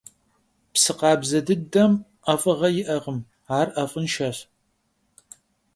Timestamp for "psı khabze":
0.73-1.39